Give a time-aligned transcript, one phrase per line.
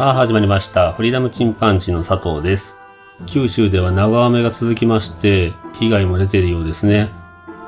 [0.00, 0.94] さあ始まりました。
[0.94, 2.78] フリーダムチンパンジーの佐藤です。
[3.26, 7.10] 九州では長雨が続きまして、被害も出ているようですね。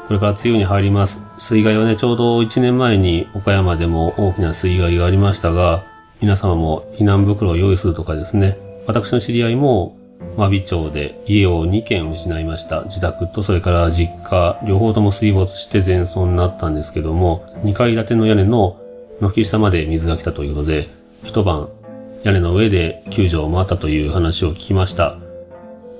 [0.08, 1.26] これから梅雨に入ります。
[1.36, 5.84] 水害はね、ちょうど1年前に岡山でも大きな水害がありましたが、
[6.22, 8.56] 皆様も避難袋を用意するとかですね。
[8.86, 9.98] 私の知り合いも、
[10.38, 12.84] 真備町で家を2軒失いました。
[12.84, 18.78] 自宅とそれから実家、両方とも水没して全損になったんですけども、2階建ての屋根の
[19.20, 20.88] 軒下まで水が来たということで、
[21.24, 21.68] 一晩
[22.24, 25.16] 屋根の上で救助を待ったという話を聞きました。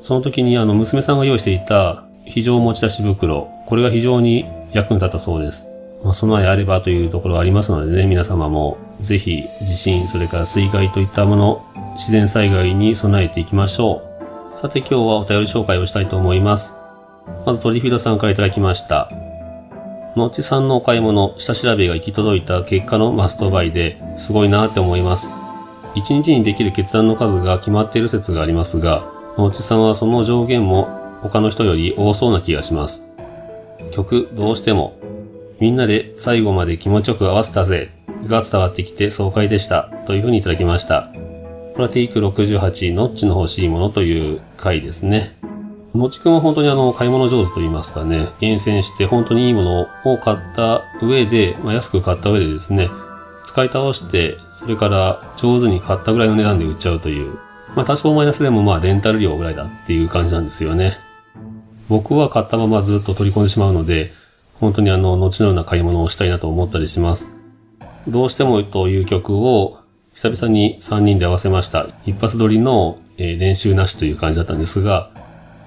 [0.03, 5.69] その時にあの娘さんが用意していた非常持ち出し袋、これが非常に役に立ったそうです。
[6.05, 14.03] まあ、備えあればというところがありますのでね、皆様もぜひ地震、それから水害といったもの、自然災害に備えていきましょ
[14.53, 14.57] う。
[14.57, 16.75] さて今日はお便り紹介をしたいと思います。
[17.47, 19.11] まずトリフィードさんからいただきました。
[20.17, 25.42] のちさんのお買い物、下調べが行き届いた結果のマストバイですごいなって思います。
[25.95, 29.05] 一日にできる決断の数が決まっている説がありますが、
[29.37, 33.05] 野内さんはその上限も他の人より多そうな気がします。
[33.93, 34.99] 曲、どうしても、
[35.61, 37.91] みんなで最後まで気持ちよく合わせたぜ、
[38.27, 41.11] が伝わってきて爽快でした、というふうにいただきました。
[41.73, 45.37] これはテイク68、ノッチの欲しいものという回ですね。
[45.95, 52.91] のちくんは本当にあの、買い物上手と言いますかね、厳選して本当にいいものを買った上で、まあ、安く買った上でですね、
[53.45, 57.39] 使い倒して、それから上手に買ったぐらいの値段で売っちゃうという。
[57.75, 60.99] まあ多少マイナスでもまあレンタル料ぐらいだっていう感じなんですよね。
[61.89, 64.13] 僕は買ったままずっと取り込んでしまうので、
[64.55, 67.39] 本当にあの、後のような買い物をしたいなと思ったりします。
[68.09, 69.79] どうしてもという曲を
[70.15, 71.89] 久々に3人で合わせました。
[72.07, 75.11] 一発撮りの、練習なしという感じだったんですが、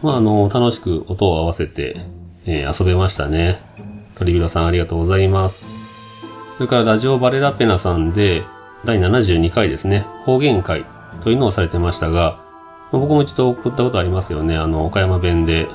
[0.01, 2.05] まああの、楽しく音を合わせて、
[2.45, 3.61] 遊べましたね。
[4.15, 5.84] トリビラさんありがとうございます。
[6.57, 8.45] それからラジオバレラペナさんで、
[8.85, 10.85] 第72回ですね、方言回
[11.21, 12.39] というのをされてましたが、
[12.93, 14.55] 僕も一度送ったことありますよね。
[14.55, 15.67] あの、岡山弁で、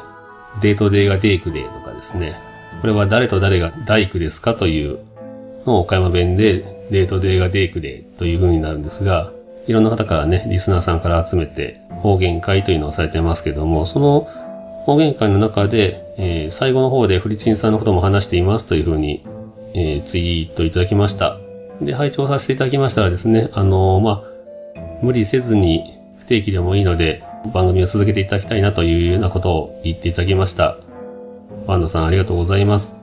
[0.62, 2.40] デートデーがデークデーとかですね。
[2.80, 5.00] これは誰と誰が大工ですかという
[5.66, 9.32] のを岡山弁で、デートデーがデークデーという風になるんですが、
[9.66, 14.20] いろんな方からね、リスナーさんから集めて方言会というのをされてますけども、その
[14.86, 19.22] 方言会の中で、えー最後の方でフリチンさんのことも話していますという風に
[19.74, 21.38] えーツイートいただきました。
[21.80, 24.22] で、拝聴させていただきましたらですね、あのーまあ、
[25.02, 27.22] 無理せずに不定期でもいいので、
[27.54, 30.76] 番組を続けていただきたいなというようなことを言っていただきました。
[31.66, 33.00] ワンダさんありがとうございます。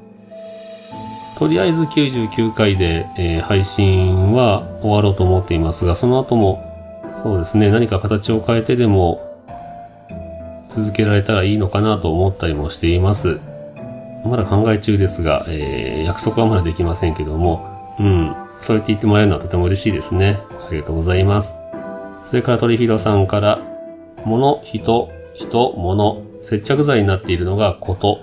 [1.37, 6.63] とりあえず99回で、えー配信は終わろうと思っていますが、その後も、
[7.21, 9.23] そうですね、何か形を変えてでも、
[10.69, 13.39] 続けられたらいいのかなと思ったりもしています。
[14.25, 20.39] まだ考え中ですが、えー約束はまだできませんけども、うん、そうやって言ってもらえるのはとても嬉しいですね。
[20.49, 21.57] ありがとうございます。
[22.29, 23.61] それからトリフィドさんから、
[24.25, 28.21] 物、人、人、物、接着剤になっているのがこと。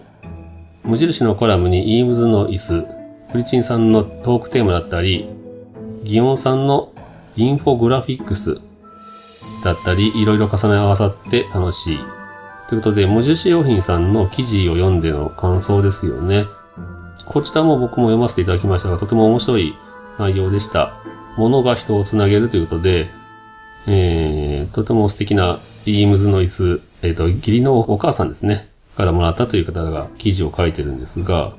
[0.82, 2.86] 無印のコラムにイームズの椅子、
[3.32, 5.28] フリチンさんのトークテーマだったり、
[6.04, 6.92] ギオンさんの
[7.36, 8.60] インフォグラフィックス
[9.64, 11.98] だったり、いろいろ重ね合わさって楽しい。
[12.68, 16.46] ということで、無印良品さんの記事を読んでの感想ですよね。
[17.26, 19.74] こちらも僕も読ませていただきましたが、とても面白い
[20.18, 20.94] 内容でした。
[21.36, 23.10] 物が人をつなげるということで、
[23.86, 28.68] えー、とても素敵なビームズの椅子、えっ、と、義理のお母さんですね。
[28.96, 31.54] からもらったという方が記事を書いてるんですが、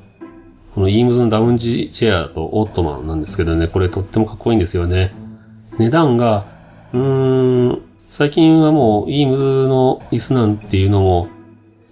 [0.74, 5.13] このイームズのダウンジチェアとオットマンなんですけどね、これとってもかっこいいんですよね。
[5.77, 6.45] 値段が、
[6.94, 7.81] うーん、
[8.17, 11.27] 最近はもうイームズの椅子なんていうのも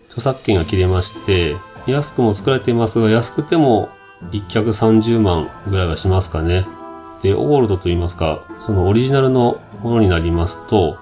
[0.05, 3.89] 著作権が切れまして、安くも作られていますが、安くても
[4.31, 6.65] 一脚30万ぐらいはしますかね。
[7.23, 10.97] で、オールドと言いますか、そのオリジナルのものになりますと、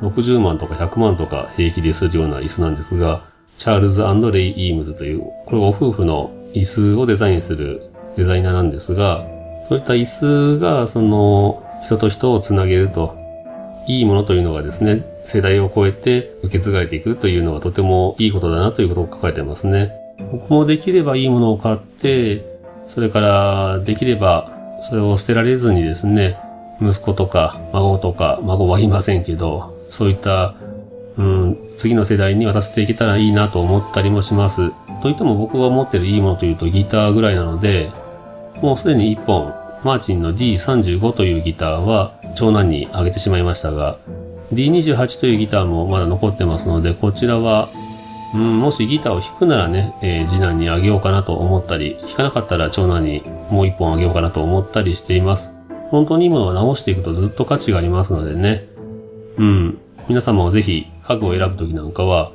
[0.00, 3.22] 60万とか100万とか平気でするような椅子なんですが、
[3.58, 4.02] チャールズ
[4.32, 9.24] レイ・イームズという、これご夫婦の椅子をデザインするデザイナーなんですが、
[9.68, 13.25] そういった椅子が、その、人と人をつなげると
[13.86, 19.92] いいものというのがですね、世代を超えて受け継がれていくというのはとてもいいことだなということを書かれてますね。
[20.32, 22.44] 僕もできればいいものを買って、
[22.86, 24.52] それからできれば
[24.82, 26.38] それを捨てられずにですね、
[26.80, 30.54] 息子とか孫とか、孫はいませんけど、そういった
[31.18, 34.70] うん、次の世代に渡せていけたらいいなと思ったりもします。
[35.02, 37.90] といっても僕が持ってるいいものというとギターぐらいなので、
[38.62, 39.54] もうすでに1本、
[39.84, 43.98] マーチンの D35 というギターは長男にあげてしまいましたが、
[44.52, 47.68] D28 というギターもまだ残ってますので、こちらは、
[48.34, 55.56] うん、もしギターを弾くならね、えー、次男にあげようかなと思ったり、弾かなかったら長男にもう1本あげようかなと思ったりしています。
[55.90, 58.68] 本当にいいものは直していくとずっと価値がありますのでね。
[59.38, 59.78] うん。
[60.08, 62.32] 皆様もぜひ家具を選ぶときなんかは、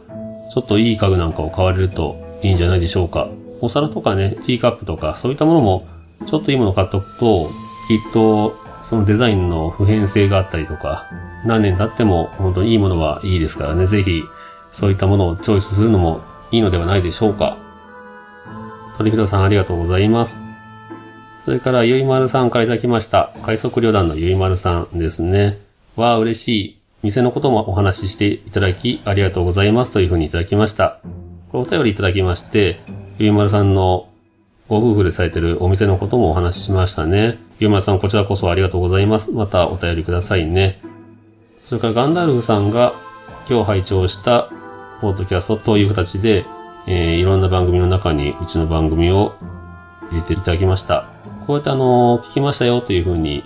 [0.53, 3.29] ちょっといい家具なんかを買われるといいんじゃないでしょうか。
[3.61, 5.87] お皿とかね、ティーカップとか、そういったものも、
[6.25, 7.49] ちょっといいもの買っとくと、
[7.87, 11.07] きっと、そのデザインの普遍性があったりとか、
[11.45, 14.23] 何年経っても本当にいいものはいいですからね、ぜひ、
[14.71, 16.21] そういったものをチョイスするのも
[16.51, 17.57] いいのではないでしょうか。
[18.97, 20.41] 鳥広さんありがとうございます。
[21.43, 23.31] それから、ゆいまるさんからいただきました。
[23.41, 25.59] 快速旅団のゆいまるさんですね。
[25.95, 26.77] わあ、嬉しい。
[27.03, 30.99] 店のこともお話ししていただき、ありがとうございますというふうにいただきました。
[31.51, 32.79] これお便りいただきまして、
[33.17, 34.07] ゆいまるさんの
[34.71, 37.39] ご夫婦でされてるお店のこともお話ししましたね。
[37.59, 39.33] ゆうまさん、こちらこそありがとうございます。
[39.33, 40.79] またお便りくださいね。
[41.61, 42.93] それからガンダルフさんが
[43.49, 44.49] 今日拝聴した
[45.01, 46.45] ポッドキャストという形で、
[46.87, 49.33] えー、いろんな番組の中にうちの番組を
[50.09, 51.09] 入れていただきました。
[51.47, 53.43] こうやってあの、聞きましたよというふうに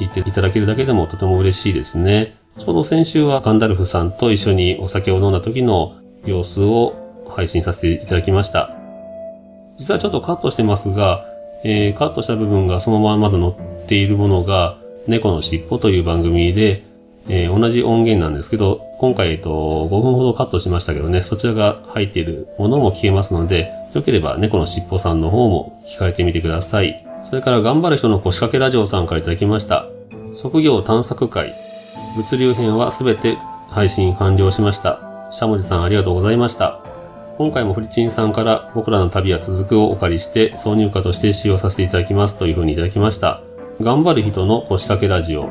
[0.00, 2.36] 言っていただけるだけでもとても嬉しいですね。
[2.58, 5.96] ちょうど先週はガンダルフさんと一緒にお酒を飲んだ時の
[6.26, 8.81] 様子を配信させていただきました。
[9.78, 11.24] 実はちょっとカットしてますが、
[11.64, 16.84] えー、カットした部分がそのまままだ載っているものが、猫のしっぽという番組で、
[17.28, 27.04] えー、同じ音源なんですけど、今回、えっと、5分ほどカットしましたけどね、そちらが入っているものも聞けますので、よければ猫のしっぽさんの方も聞かれてみてください。
[27.22, 29.88] それから頑張る人の腰掛けラジオさんからいただきました。
[30.34, 31.54] 職業探索会。
[32.16, 33.36] 物流編はすべて
[33.68, 34.98] 配信完了しました。
[35.30, 36.81] しゃもじさんありがとうございました。
[37.42, 43.42] 今回もフリチンさんから僕らの旅は続くをお借りして挿入歌として使用させていただきますというふうにいただきました。
[43.80, 45.50] 頑張る人の腰掛けラジオ。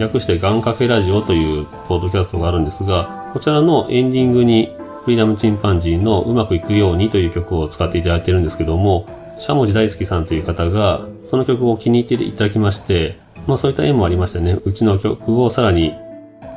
[0.00, 9.04] 略してガン掛けラジオというポッドキャストがあるんですが、こちらのエンディングにフリーダムチンパンジーのうまくいくようにという曲を使っていただいてるんですけども、
[9.38, 15.92] しゃもじ大好きさんという方が、その曲を気に入っていただきまして、まあそういった縁もありましてね、うちの曲をさらに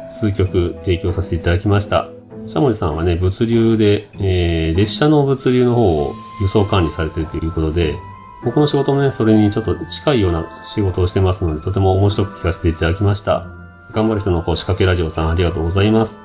[0.09, 2.07] 数曲提供させていただきました。
[2.45, 7.95] しゃもじさんはね、物流で、えー、列車の物流の方を輸送管理されてるということで、
[8.43, 13.45] 僕の仕事もね、それにちょっと近いような仕事をしてますので、とても面白く聞かせていただきました。
[13.93, 16.23] 頑張る人のこう仕掛けラジオさんありがとうございます。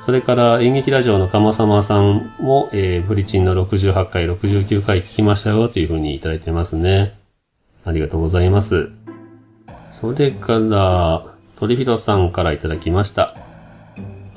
[0.00, 7.18] それから演劇ラジオのかまさまさんも、えー、フリチンの68回、69回聞きましたよというふうにいただいてますね。
[7.84, 8.88] ありがとうございます。
[9.90, 11.24] それから、
[11.58, 13.36] トリフィドさんからいただきました。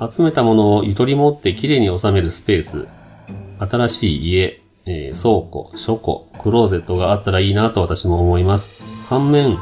[0.00, 2.88] 集めたものをゆとり持ってきれいに収めるスペース。
[3.58, 8.82] 新しい家、えー、倉庫、書庫、クローゼットがあったらいいなと私も思います。
[9.08, 9.58] 反面、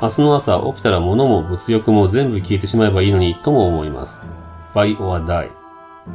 [0.00, 4.22] 明日の朝起きたら物も物欲も全部消えてしまえばいいのにとも思います。
[4.74, 5.50] buy or die。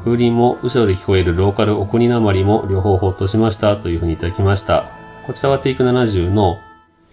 [0.03, 4.85] 風鈴も後ろで聞こえるローカルお国なまりも両方ほっとしましたというふうにいただきました。
[5.27, 6.57] こちらはテイク70の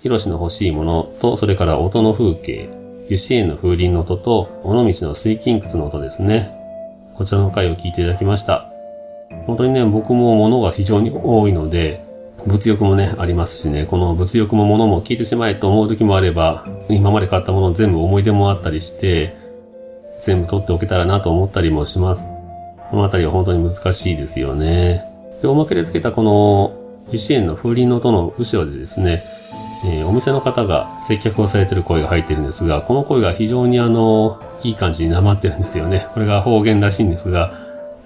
[0.01, 6.51] ヒロシの欲しいものと、それから音の風景、油脂園の風鈴の音と、尾道の水金窟の音ですね。
[7.15, 8.71] こちらの回を聞いていただきました。
[9.47, 12.03] 本当にね、僕も物が非常に多いので、
[12.47, 19.37] 物欲もね、ありますしね、この物欲も物も聞いてしまえと思う時もあれば、今まで買ったもの全部思い出もあったりして、
[20.21, 22.31] 全部取っておけたらなと思ったりもします。
[22.91, 25.05] このあたりは本当に難しいですよね。
[25.43, 26.73] で、おまけで付けたこの、
[27.09, 29.25] 油脂園の風鈴の音の後ろでですね、
[29.87, 36.09] えー、お店の方が接客をされてる声が入ってるんですが、この声が非常にあの、いい感じになまってるんですよね。
[36.15, 37.53] これが方言らしいんですが、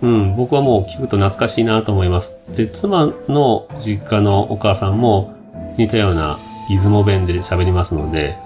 [0.02, 2.40] うん、僕はもう聞くと懐かしいなと思います。
[2.56, 5.34] で、妻の実家のお母さんも
[5.76, 8.36] 似たような出雲弁で喋りますので、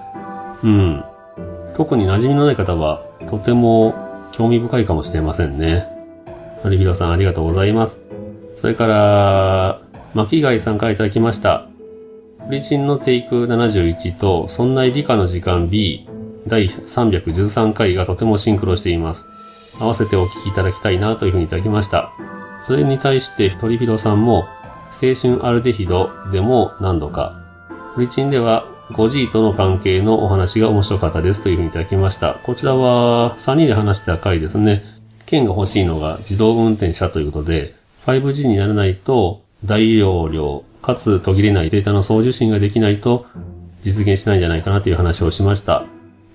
[0.63, 1.03] うん、
[1.75, 3.95] 特に馴染みのない方はとても
[4.31, 5.87] 興味深いかもしれませんね。
[6.63, 8.05] のりびろさんありがとうございます。
[8.55, 9.79] それから、
[10.13, 11.67] 巻貝さんからいただきました。
[12.45, 16.07] オリジンのテイク71と、そんな理科の時間 B
[16.45, 19.29] 第313回がとてもシンクロしています。
[19.79, 22.11] 合わせてお聞きいただきたいなというふうにいただきました。
[22.61, 24.45] それに対してトリフィドさんも、
[24.91, 27.41] 青春アルデヒドでも何度か、
[27.95, 32.35] オリチンではゴジーとの関係のお話が面白かったですというふうにいただきました。
[32.43, 34.83] こちらは3人で話した回ですね。
[35.25, 37.73] 県が欲しいのが自動運転車ということで、
[38.05, 43.25] 5G にならないと大容量、かつ途切れないデータの送受信ができないと
[43.81, 45.85] 実現しないんじゃないかなという話をしました。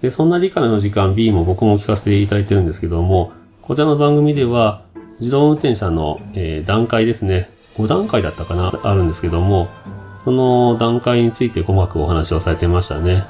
[0.02, 4.82] で、そんな理科の時間 B も僕も聞かせていただいてるんですけども、こちらの番組では
[5.20, 7.50] 自動運転車の、えー段階ですね。
[7.76, 8.72] 5段階だったかな？
[8.82, 9.68] あるんですけども、
[10.24, 13.24] その段階について細かくお話をされてましたね。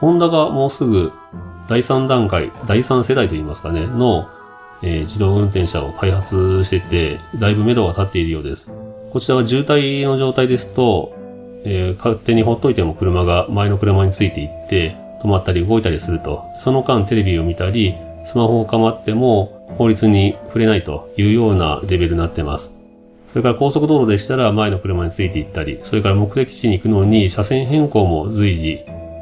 [0.00, 1.12] ホンダがもうすぐ
[1.68, 4.28] 第3段階、第3世代といいますかね、の、
[4.82, 8.76] えー自動運転車を開発してて、だいぶ目処が立っているようです。
[9.14, 11.14] こちらは渋滞の状態ですと、
[11.64, 16.42] えー勝手にほっといても車が前の車についていって、止まったり動いたりすると。
[16.56, 17.94] その間テレビを見たり、
[18.24, 22.82] スマホを構っても法律に触れないというようなレベルになってます。
[23.28, 28.80] それから高速道路でしたら前の車についていったり、それから目的地に行くのに車線変更も随時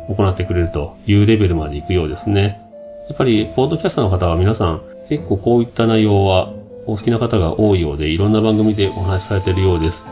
[0.09, 2.63] 行ってくれるというレベルまで行くようですね。
[3.11, 4.81] やっぱり、ポッドキャスターの方は皆さん、
[5.11, 6.51] 結構こういった内容は
[6.87, 10.09] お好きな方が多いようで、いろんな番組でお話しされているようです。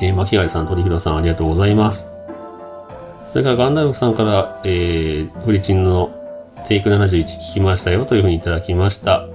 [0.00, 2.12] えー、巻貝さん、鳥広さん、ありがとうございます。
[3.32, 6.14] それからガンダルフさんから、えー、フリチンの
[6.68, 9.26] テイク71聞きましたよというふうにいただきました。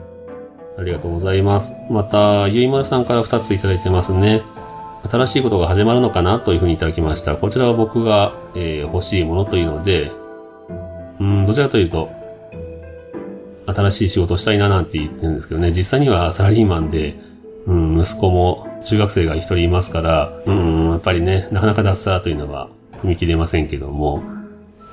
[0.78, 1.74] ありがとうございます。
[1.90, 4.42] また、ゆいまるさんから2ついただいてますね。
[5.10, 7.36] 新しいことが始まるのかなというふうにいただきました。
[7.36, 10.12] こちらは僕が、えー欲しいものというので、
[11.20, 12.10] うん、どちらかというと、
[13.68, 17.16] 新しい仕事したいななんて言ってるんですけどね、実際にはサラリーマンで、
[17.66, 22.70] うん、息子も中学生が一人いますから、うん、やっぱりね、なかなか脱サラというのは
[23.04, 24.22] 踏み切れませんけども、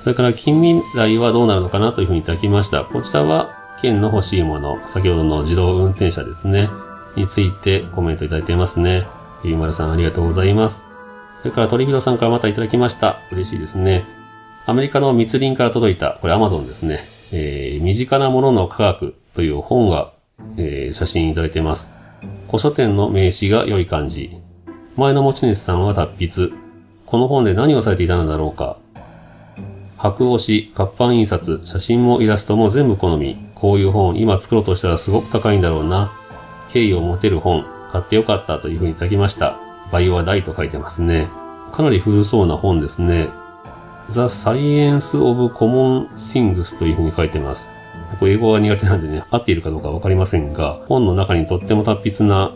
[0.01, 2.85] それから近未来はどうなるのかなというふうにいただきました。
[2.85, 6.71] こちらは、県の欲しいもの、先ほどの自動運転車ですね、
[7.17, 9.07] についてコメントいただいてますね。
[9.43, 10.85] ゆいまるさんありがとうございます。
[11.43, 13.21] それから鳥広さんからまたいただきました。
[13.33, 14.05] 嬉しいですね。
[14.67, 17.01] アメリカの密林から届いた、これアマゾンですね。
[17.33, 20.13] えー、身近なものの科学という本が、
[20.57, 21.93] えー写真いただいています。
[22.47, 24.37] 古書店の名刺が良い感じ。
[24.97, 26.53] 前の持ち主さんは達筆。
[27.07, 28.79] この本で何をされていたのだろうか。
[29.97, 33.37] 白押し、活版印刷、写真もイラストも全部好み。
[33.55, 36.13] こういう本、今作ろうとしたらすごく高いんだろうな。
[36.73, 39.59] 敬意を持てる本、買ってよかったというふうにいただきました。
[39.93, 41.29] バイオは大と書いてますね。
[41.73, 43.29] かなり古そうな本ですね。
[44.09, 47.71] The Science of Common Things というふうに書いてます。
[48.19, 52.53] これ英語が苦手なんでね、合っているかどうかわかりませんが、本の中にとっても達筆な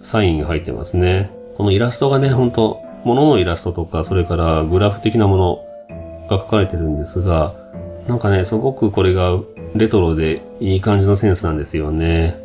[0.00, 1.30] サインが入ってますね。
[1.56, 5.58] このイラストがね、ほんと、物のイラストとか、それからグラフ的なもの
[6.28, 7.54] が書かれてるんですが、
[8.08, 9.38] なんかね、すごくこれが
[9.74, 12.42] レトロでいい感じのセンスなんですよね。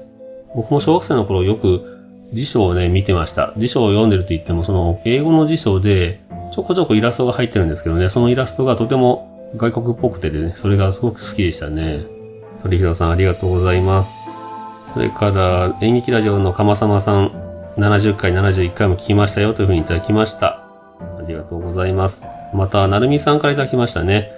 [0.55, 1.97] 僕も小学生の頃よく
[2.33, 3.53] 辞書をね、見てました。
[3.57, 12.05] 辞書を読んでると言っても、その英語の辞書でちょこちょこイラストが入ってるんですけどね、そのイラストがとても外国っぽくてね、それがすごく好きでしたね。
[12.63, 14.15] 鳥広さんありがとうございます。
[14.93, 17.31] それから、演劇ラジオのかまさまさん、
[17.77, 20.63] 70回、71回も聞きましたよというふうにいただきました。
[20.99, 22.27] ありがとうございます。
[22.53, 24.31] また、なるみさんからいただきましたね。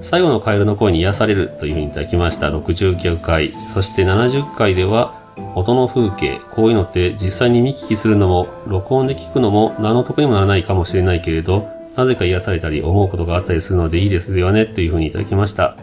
[0.00, 2.50] 最後のカエルの声に癒されるというふうにいただきました。
[2.50, 3.52] 69回。
[3.68, 5.17] そして70回では、
[5.54, 6.40] 音の風景。
[6.52, 15.76] こういうのって実際に見聞きするのも、録音で聞くのも何の得にもならないかもしれないけれど、なぜか癒されたり思うことがあったりするのでいいですよねというふうにいただきました。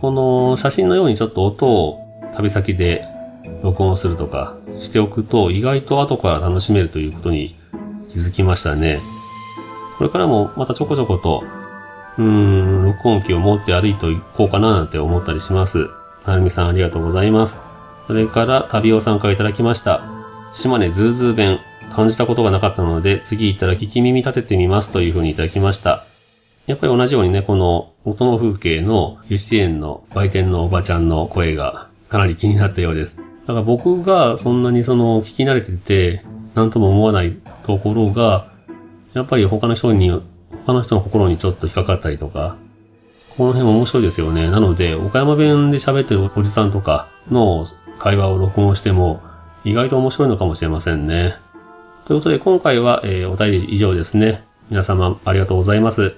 [0.00, 2.00] この写真のようにちょっと音を
[2.34, 3.04] 旅先で
[3.62, 7.56] 録音するとかしておくと意外と後から楽しめるということに
[8.08, 9.00] 気づきましたね。
[9.98, 11.42] これからもまたちょこちょこと、
[12.18, 15.88] うーん、録音機を持って歩いていこうかななんて思ったりします。
[16.26, 17.75] なるみさんありがとうございます。
[18.06, 20.02] それから、旅尾さんからいただきました。
[20.52, 21.60] 島根ズーズー弁、
[21.94, 26.04] 感じたことがなかったので、次行ったら聞き耳立ててみますというふうにいただきました。
[26.66, 33.22] やっぱり同じようにね、この音の風景の由志園の売店のおばちゃんの声がかなり気になったようです。
[33.46, 37.36] だから僕がそんなにその聞き慣れてて、なんとも思わない
[37.66, 38.50] ところが、
[39.14, 40.10] やっぱり他の人に、
[40.64, 42.56] 他の人の心にちょっと引っかかったりとか、
[43.36, 44.50] この辺面白いですよね。
[44.50, 47.64] なので、岡山弁で喋ってるおじさんとかの
[47.98, 49.22] 会話を録音しても、
[49.64, 51.36] 意外と面白いのかもしれませんね。
[52.06, 54.44] ということで、今回は、えーお便り以上ですね。
[54.70, 56.14] 皆様ありがとうございます。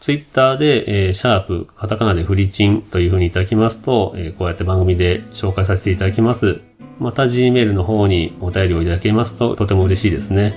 [0.00, 6.60] ツイッターで、えーシャープ、カタカナでフリチンという風にいただきますと、えーこうやって番組で紹介させていただきます。
[6.98, 10.54] また Gmail の方にお便りをいただけますととても嬉しいですね。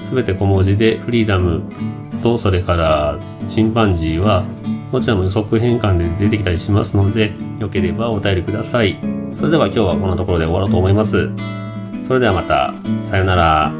[0.03, 1.63] すべて小文字でフリーダム
[2.21, 4.45] とそれからチンパンジーは
[4.91, 8.99] どちらも予測変換で出てきたりしますので、よければお便りください。
[9.33, 11.29] それでは今日はこんなところで終わろうと思います。
[12.03, 13.71] そそれではまた、さよなら。